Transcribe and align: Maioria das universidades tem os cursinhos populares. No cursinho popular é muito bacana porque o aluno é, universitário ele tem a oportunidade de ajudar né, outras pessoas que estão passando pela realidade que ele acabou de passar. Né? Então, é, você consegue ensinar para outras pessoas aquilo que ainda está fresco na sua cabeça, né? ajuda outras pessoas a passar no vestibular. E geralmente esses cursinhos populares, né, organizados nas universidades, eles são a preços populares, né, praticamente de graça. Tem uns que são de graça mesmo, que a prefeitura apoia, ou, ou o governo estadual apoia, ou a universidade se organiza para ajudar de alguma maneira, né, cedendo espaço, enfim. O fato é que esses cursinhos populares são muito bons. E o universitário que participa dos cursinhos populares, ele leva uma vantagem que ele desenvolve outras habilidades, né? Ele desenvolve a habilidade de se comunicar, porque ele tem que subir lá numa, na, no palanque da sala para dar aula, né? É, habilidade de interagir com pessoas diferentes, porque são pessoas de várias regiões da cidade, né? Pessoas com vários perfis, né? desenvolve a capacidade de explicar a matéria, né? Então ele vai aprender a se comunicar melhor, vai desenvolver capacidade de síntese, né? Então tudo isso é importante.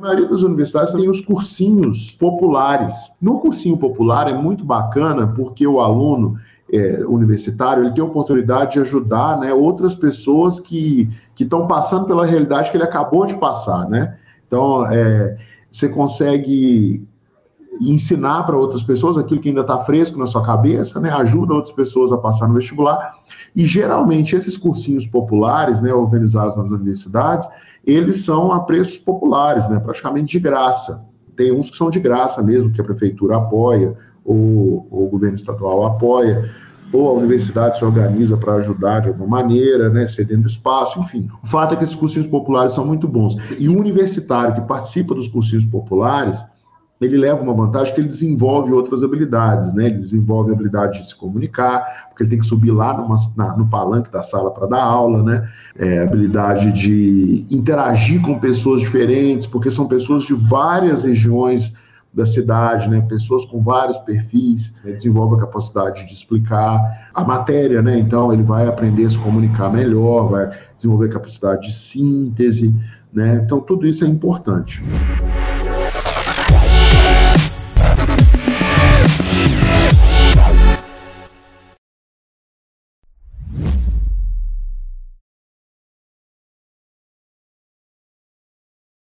Maioria 0.00 0.28
das 0.28 0.42
universidades 0.42 0.92
tem 0.92 1.08
os 1.08 1.20
cursinhos 1.20 2.10
populares. 2.12 3.12
No 3.20 3.38
cursinho 3.38 3.76
popular 3.76 4.28
é 4.28 4.34
muito 4.34 4.64
bacana 4.64 5.28
porque 5.28 5.66
o 5.66 5.80
aluno 5.80 6.36
é, 6.72 7.04
universitário 7.04 7.82
ele 7.82 7.92
tem 7.92 8.02
a 8.02 8.06
oportunidade 8.06 8.72
de 8.72 8.80
ajudar 8.80 9.38
né, 9.38 9.52
outras 9.52 9.94
pessoas 9.94 10.58
que 10.58 11.10
estão 11.38 11.66
passando 11.66 12.06
pela 12.06 12.26
realidade 12.26 12.70
que 12.70 12.76
ele 12.76 12.84
acabou 12.84 13.26
de 13.26 13.34
passar. 13.36 13.88
Né? 13.88 14.16
Então, 14.46 14.86
é, 14.86 15.36
você 15.70 15.88
consegue 15.88 17.06
ensinar 17.80 18.42
para 18.42 18.56
outras 18.56 18.82
pessoas 18.82 19.16
aquilo 19.16 19.40
que 19.40 19.48
ainda 19.48 19.62
está 19.62 19.78
fresco 19.78 20.18
na 20.18 20.26
sua 20.26 20.42
cabeça, 20.42 21.00
né? 21.00 21.10
ajuda 21.10 21.54
outras 21.54 21.74
pessoas 21.74 22.12
a 22.12 22.18
passar 22.18 22.48
no 22.48 22.54
vestibular. 22.54 23.14
E 23.56 23.64
geralmente 23.64 24.36
esses 24.36 24.56
cursinhos 24.56 25.06
populares, 25.06 25.80
né, 25.80 25.92
organizados 25.92 26.56
nas 26.56 26.70
universidades, 26.70 27.48
eles 27.86 28.24
são 28.24 28.52
a 28.52 28.60
preços 28.60 28.98
populares, 28.98 29.68
né, 29.68 29.78
praticamente 29.78 30.32
de 30.32 30.40
graça. 30.40 31.02
Tem 31.34 31.50
uns 31.52 31.70
que 31.70 31.76
são 31.76 31.88
de 31.88 31.98
graça 31.98 32.42
mesmo, 32.42 32.70
que 32.70 32.80
a 32.80 32.84
prefeitura 32.84 33.36
apoia, 33.36 33.96
ou, 34.24 34.86
ou 34.90 35.06
o 35.06 35.08
governo 35.08 35.36
estadual 35.36 35.86
apoia, 35.86 36.50
ou 36.92 37.08
a 37.08 37.12
universidade 37.12 37.78
se 37.78 37.84
organiza 37.84 38.36
para 38.36 38.54
ajudar 38.54 39.00
de 39.00 39.08
alguma 39.08 39.42
maneira, 39.42 39.88
né, 39.88 40.06
cedendo 40.06 40.46
espaço, 40.46 40.98
enfim. 40.98 41.28
O 41.42 41.46
fato 41.46 41.74
é 41.74 41.76
que 41.76 41.84
esses 41.84 41.94
cursinhos 41.94 42.26
populares 42.26 42.72
são 42.72 42.84
muito 42.84 43.06
bons. 43.06 43.36
E 43.58 43.68
o 43.68 43.78
universitário 43.78 44.54
que 44.54 44.60
participa 44.62 45.14
dos 45.14 45.28
cursinhos 45.28 45.64
populares, 45.64 46.44
ele 47.00 47.16
leva 47.16 47.42
uma 47.42 47.54
vantagem 47.54 47.94
que 47.94 48.00
ele 48.00 48.08
desenvolve 48.08 48.72
outras 48.72 49.02
habilidades, 49.02 49.72
né? 49.72 49.86
Ele 49.86 49.94
desenvolve 49.94 50.50
a 50.50 50.54
habilidade 50.54 51.00
de 51.00 51.08
se 51.08 51.16
comunicar, 51.16 52.08
porque 52.08 52.22
ele 52.22 52.30
tem 52.30 52.38
que 52.38 52.46
subir 52.46 52.70
lá 52.70 52.96
numa, 52.96 53.16
na, 53.36 53.56
no 53.56 53.68
palanque 53.68 54.10
da 54.10 54.22
sala 54.22 54.50
para 54.50 54.66
dar 54.66 54.82
aula, 54.82 55.22
né? 55.22 55.48
É, 55.78 56.00
habilidade 56.00 56.72
de 56.72 57.46
interagir 57.50 58.20
com 58.20 58.38
pessoas 58.38 58.82
diferentes, 58.82 59.46
porque 59.46 59.70
são 59.70 59.88
pessoas 59.88 60.24
de 60.24 60.34
várias 60.34 61.02
regiões 61.04 61.72
da 62.12 62.26
cidade, 62.26 62.90
né? 62.90 63.00
Pessoas 63.00 63.44
com 63.44 63.62
vários 63.62 63.98
perfis, 63.98 64.74
né? 64.84 64.92
desenvolve 64.92 65.36
a 65.36 65.40
capacidade 65.46 66.06
de 66.06 66.12
explicar 66.12 67.08
a 67.14 67.24
matéria, 67.24 67.80
né? 67.80 67.98
Então 67.98 68.32
ele 68.32 68.42
vai 68.42 68.66
aprender 68.66 69.06
a 69.06 69.10
se 69.10 69.18
comunicar 69.18 69.72
melhor, 69.72 70.28
vai 70.28 70.50
desenvolver 70.76 71.08
capacidade 71.08 71.68
de 71.68 71.74
síntese, 71.74 72.74
né? 73.12 73.40
Então 73.44 73.60
tudo 73.60 73.86
isso 73.86 74.04
é 74.04 74.08
importante. 74.08 74.82